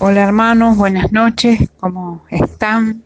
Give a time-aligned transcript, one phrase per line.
[0.00, 3.02] Hola hermanos, buenas noches, ¿cómo están?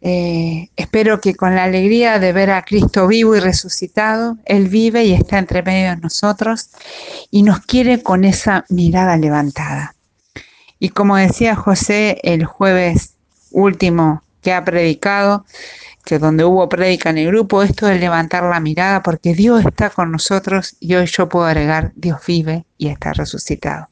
[0.00, 5.04] Eh, espero que con la alegría de ver a Cristo vivo y resucitado, Él vive
[5.04, 6.70] y está entre medio de nosotros
[7.30, 9.94] y nos quiere con esa mirada levantada.
[10.80, 13.14] Y como decía José el jueves
[13.52, 15.46] último que ha predicado,
[16.04, 19.88] que donde hubo prédica en el grupo, esto de levantar la mirada, porque Dios está
[19.90, 23.88] con nosotros y hoy yo puedo agregar, Dios vive y está resucitado.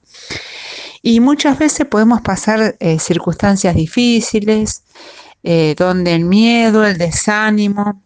[1.09, 4.83] Y muchas veces podemos pasar eh, circunstancias difíciles,
[5.45, 8.03] eh, donde el miedo, el desánimo,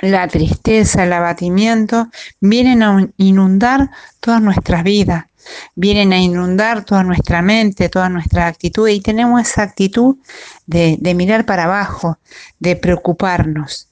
[0.00, 2.08] la tristeza, el abatimiento
[2.40, 3.90] vienen a inundar
[4.20, 5.26] todas nuestras vidas,
[5.74, 10.16] vienen a inundar toda nuestra mente, toda nuestra actitud y tenemos esa actitud
[10.64, 12.18] de, de mirar para abajo,
[12.58, 13.90] de preocuparnos.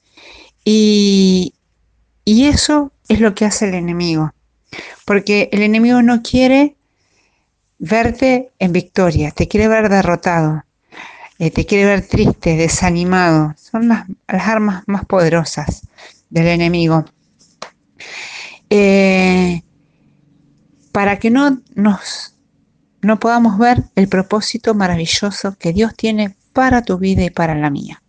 [0.63, 1.53] Y,
[2.23, 4.33] y eso es lo que hace el enemigo,
[5.05, 6.75] porque el enemigo no quiere
[7.77, 10.63] verte en victoria, te quiere ver derrotado,
[11.39, 13.53] eh, te quiere ver triste, desanimado.
[13.57, 15.87] Son las, armas más poderosas
[16.29, 17.05] del enemigo.
[18.69, 19.61] Eh,
[20.91, 22.35] para que no nos
[23.05, 27.69] no podamos ver el propósito maravilloso que Dios tiene para tu vida y para la
[27.69, 28.01] mía.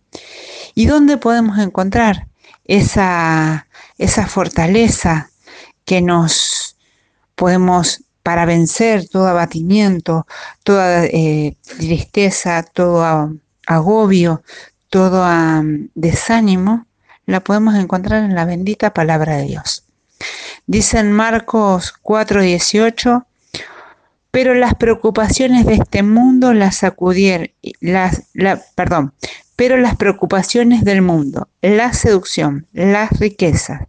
[0.73, 2.27] ¿Y dónde podemos encontrar
[2.65, 3.67] esa,
[3.99, 5.29] esa fortaleza
[5.85, 6.77] que nos
[7.35, 10.27] podemos para vencer todo abatimiento,
[10.65, 13.31] toda eh, tristeza, todo
[13.65, 14.43] agobio,
[14.89, 15.25] todo
[15.95, 16.87] desánimo,
[17.25, 19.85] la podemos encontrar en la bendita palabra de Dios.
[20.65, 23.25] Dice en Marcos 4:18,
[24.29, 28.23] pero las preocupaciones de este mundo las sacudieron, las,
[28.75, 29.13] perdón,
[29.55, 33.83] pero las preocupaciones del mundo, la seducción, las riquezas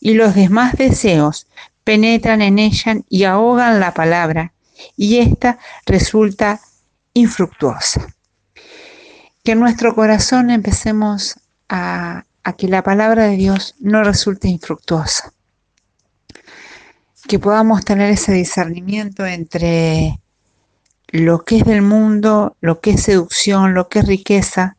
[0.00, 1.46] y los demás deseos
[1.88, 4.52] penetran en ella y ahogan la palabra,
[4.94, 6.60] y ésta resulta
[7.14, 8.14] infructuosa.
[9.42, 15.32] Que en nuestro corazón empecemos a, a que la palabra de Dios no resulte infructuosa.
[17.26, 20.20] Que podamos tener ese discernimiento entre
[21.06, 24.76] lo que es del mundo, lo que es seducción, lo que es riqueza,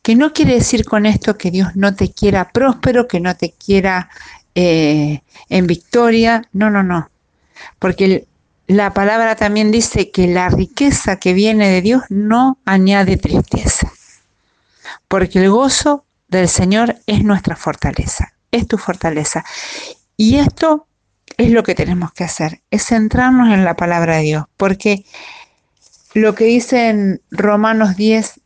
[0.00, 3.52] que no quiere decir con esto que Dios no te quiera próspero, que no te
[3.52, 4.08] quiera
[4.54, 6.48] eh, en victoria.
[6.52, 7.10] No, no, no.
[7.78, 8.26] Porque
[8.66, 13.92] la palabra también dice que la riqueza que viene de Dios no añade tristeza.
[15.08, 19.44] Porque el gozo del Señor es nuestra fortaleza, es tu fortaleza.
[20.16, 20.86] Y esto
[21.36, 24.44] es lo que tenemos que hacer, es centrarnos en la palabra de Dios.
[24.56, 25.04] Porque
[26.14, 28.40] lo que dice en Romanos 10,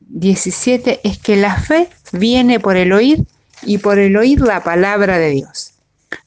[0.00, 3.26] 17 es que la fe viene por el oír
[3.66, 5.74] y por el oír la palabra de Dios.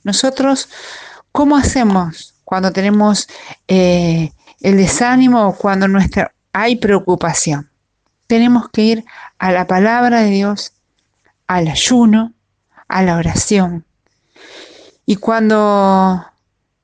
[0.04, 0.70] Nosotros,
[1.32, 3.28] ¿cómo hacemos cuando tenemos
[3.68, 4.32] eh,
[4.62, 7.70] el desánimo o cuando nuestra, hay preocupación?
[8.28, 9.06] Tenemos que ir
[9.40, 10.74] a la palabra de Dios,
[11.48, 12.34] al ayuno,
[12.88, 13.86] a la oración.
[15.06, 16.26] Y cuando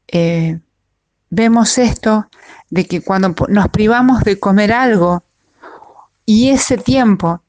[0.07, 0.59] eh,
[1.29, 2.29] vemos esto,
[2.73, 5.23] de que cuando nos privamos de comer algo
[6.25, 7.42] y ese tiempo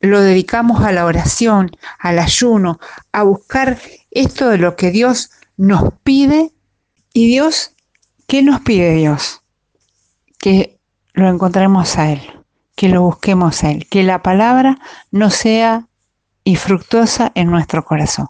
[0.00, 2.78] lo dedicamos a la oración, al ayuno,
[3.12, 3.78] a buscar
[4.10, 6.52] esto de lo que Dios nos pide.
[7.12, 7.72] Y Dios,
[8.26, 9.42] ¿qué nos pide Dios?
[10.38, 10.78] Que
[11.14, 12.22] lo encontremos a Él,
[12.76, 14.78] que lo busquemos a Él, que la palabra
[15.10, 15.88] no sea
[16.44, 18.26] infructuosa en nuestro corazón.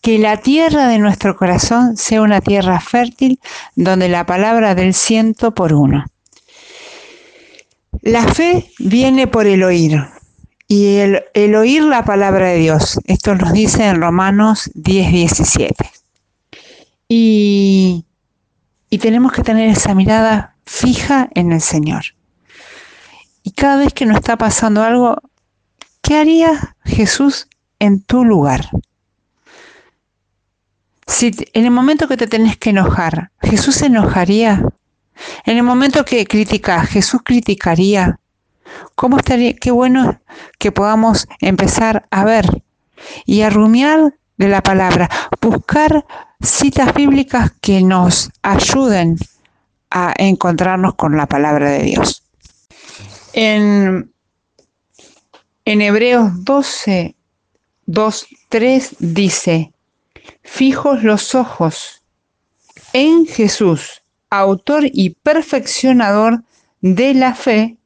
[0.00, 3.40] Que la tierra de nuestro corazón sea una tierra fértil
[3.74, 6.06] donde la palabra del ciento por uno.
[8.00, 10.02] La fe viene por el oír,
[10.72, 11.00] y
[11.34, 12.98] el, oír la palabra de Dios.
[13.04, 15.90] Esto nos dice en Romanos 10, 17.
[17.08, 18.06] Y,
[18.88, 22.04] y tenemos que tener esa mirada fija en el Señor.
[23.42, 25.18] Y cada vez que nos está pasando algo,
[26.00, 28.70] ¿qué haría Jesús en tu lugar?
[31.06, 34.62] Si en el momento que te tenés que enojar, Jesús se enojaría.
[35.44, 38.20] En el momento que criticas, Jesús criticaría.
[38.94, 39.54] ¿Cómo estaría?
[39.54, 40.20] Qué bueno
[40.58, 42.62] que podamos empezar a ver
[43.26, 45.08] y a rumiar de la palabra,
[45.40, 46.04] buscar
[46.40, 49.16] citas bíblicas que nos ayuden
[49.90, 52.22] a encontrarnos con la palabra de Dios.
[53.34, 54.12] En,
[55.64, 57.14] en Hebreos 12,
[57.86, 59.72] 2, 3 dice,
[60.42, 62.02] fijos los ojos
[62.92, 66.42] en Jesús, autor y perfeccionador
[66.80, 67.76] de la fe,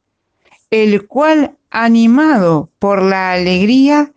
[0.71, 4.13] el cual, animado por la alegría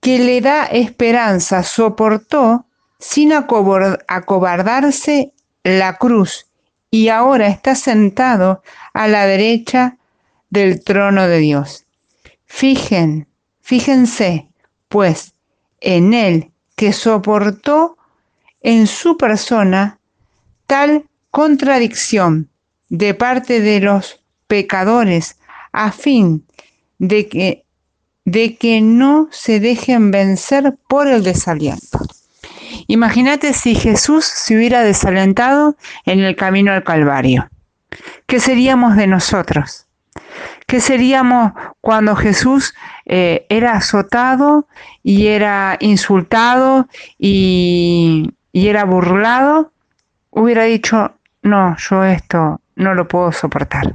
[0.00, 2.66] que le da esperanza, soportó
[2.98, 5.32] sin acobardarse
[5.62, 6.46] la cruz
[6.90, 8.62] y ahora está sentado
[8.92, 9.98] a la derecha
[10.50, 11.86] del trono de Dios.
[12.46, 13.28] Fijen,
[13.60, 14.48] fíjense,
[14.88, 15.34] pues,
[15.80, 17.96] en Él que soportó
[18.62, 20.00] en su persona
[20.66, 22.50] tal contradicción
[22.88, 24.19] de parte de los
[24.50, 25.38] pecadores
[25.72, 26.44] a fin
[26.98, 27.64] de que,
[28.24, 32.00] de que no se dejen vencer por el desaliento.
[32.88, 37.48] Imagínate si Jesús se hubiera desalentado en el camino al Calvario.
[38.26, 39.86] ¿Qué seríamos de nosotros?
[40.66, 42.74] ¿Qué seríamos cuando Jesús
[43.06, 44.66] eh, era azotado
[45.04, 46.88] y era insultado
[47.18, 49.72] y, y era burlado?
[50.30, 51.12] Hubiera dicho,
[51.42, 53.94] no, yo esto no lo puedo soportar.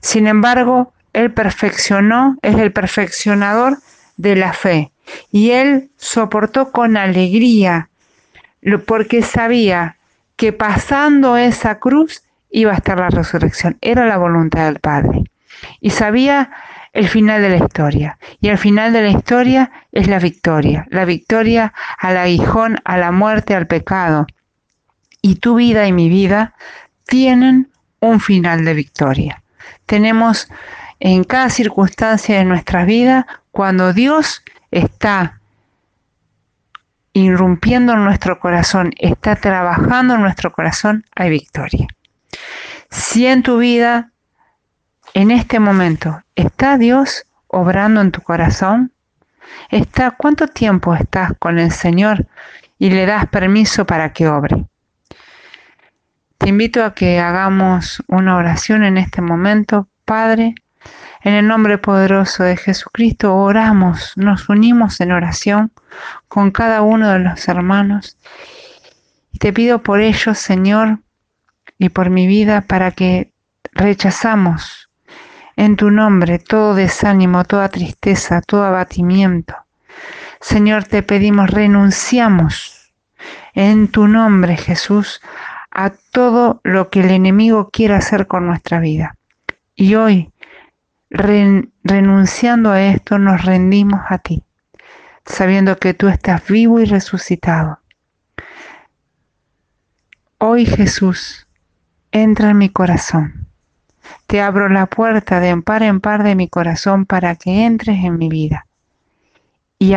[0.00, 3.78] Sin embargo, Él perfeccionó, es el perfeccionador
[4.16, 4.92] de la fe
[5.30, 7.88] y Él soportó con alegría
[8.86, 9.96] porque sabía
[10.36, 13.78] que pasando esa cruz iba a estar la resurrección.
[13.80, 15.24] Era la voluntad del Padre.
[15.80, 16.50] Y sabía
[16.92, 18.18] el final de la historia.
[18.40, 20.86] Y el final de la historia es la victoria.
[20.90, 24.26] La victoria al aguijón, a la muerte, al pecado.
[25.22, 26.54] Y tu vida y mi vida
[27.06, 27.70] tienen
[28.00, 29.42] un final de victoria.
[29.90, 30.48] Tenemos
[31.00, 35.40] en cada circunstancia de nuestra vida, cuando Dios está
[37.12, 41.88] irrumpiendo en nuestro corazón, está trabajando en nuestro corazón, hay victoria.
[42.88, 44.12] Si en tu vida,
[45.12, 48.92] en este momento, está Dios obrando en tu corazón,
[49.70, 52.28] está cuánto tiempo estás con el Señor
[52.78, 54.66] y le das permiso para que obre.
[56.40, 60.54] Te invito a que hagamos una oración en este momento, Padre.
[61.22, 65.70] En el nombre poderoso de Jesucristo oramos, nos unimos en oración
[66.28, 68.16] con cada uno de los hermanos.
[69.32, 71.00] Y te pido por ellos, Señor,
[71.76, 73.34] y por mi vida, para que
[73.72, 74.88] rechazamos
[75.56, 79.56] en tu nombre todo desánimo, toda tristeza, todo abatimiento.
[80.40, 82.94] Señor, te pedimos, renunciamos
[83.52, 85.20] en tu nombre, Jesús,
[85.70, 89.16] a todo lo que el enemigo quiera hacer con nuestra vida.
[89.74, 90.32] Y hoy
[91.10, 94.44] renunciando a esto, nos rendimos a ti,
[95.24, 97.80] sabiendo que tú estás vivo y resucitado.
[100.38, 101.46] Hoy Jesús,
[102.12, 103.46] entra en mi corazón.
[104.26, 108.18] Te abro la puerta de par en par de mi corazón para que entres en
[108.18, 108.66] mi vida
[109.78, 109.94] y,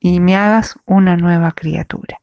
[0.00, 2.21] y me hagas una nueva criatura.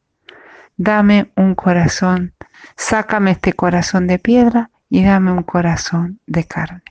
[0.82, 2.32] Dame un corazón,
[2.74, 6.82] sácame este corazón de piedra y dame un corazón de carne.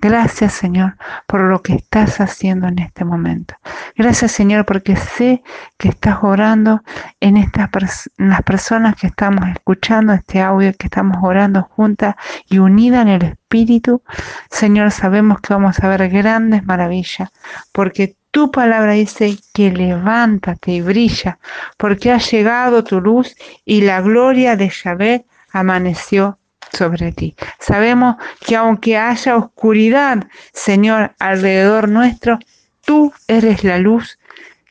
[0.00, 0.96] Gracias Señor
[1.28, 3.54] por lo que estás haciendo en este momento.
[3.94, 5.44] Gracias Señor porque sé
[5.78, 6.82] que estás orando
[7.20, 7.70] en estas
[8.16, 12.16] las personas que estamos escuchando este audio, que estamos orando juntas
[12.46, 14.02] y unidas en el Espíritu.
[14.50, 17.30] Señor, sabemos que vamos a ver grandes maravillas
[17.70, 21.38] porque tu palabra dice que levántate y brilla
[21.78, 23.34] porque ha llegado tu luz
[23.64, 26.38] y la gloria de Yahvé amaneció
[26.70, 27.34] sobre ti.
[27.58, 28.16] Sabemos
[28.46, 32.38] que aunque haya oscuridad, Señor, alrededor nuestro,
[32.84, 34.18] tú eres la luz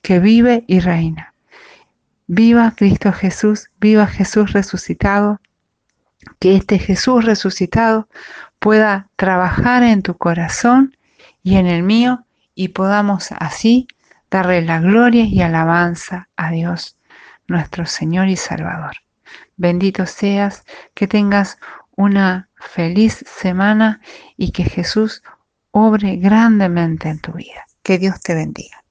[0.03, 1.33] que vive y reina.
[2.27, 5.41] Viva Cristo Jesús, viva Jesús resucitado,
[6.38, 8.09] que este Jesús resucitado
[8.59, 10.95] pueda trabajar en tu corazón
[11.41, 12.25] y en el mío
[12.55, 13.88] y podamos así
[14.31, 16.97] darle la gloria y alabanza a Dios,
[17.47, 18.95] nuestro Señor y Salvador.
[19.57, 21.59] Bendito seas, que tengas
[21.95, 24.01] una feliz semana
[24.38, 25.21] y que Jesús
[25.71, 27.65] obre grandemente en tu vida.
[27.83, 28.85] Que Dios te bendiga.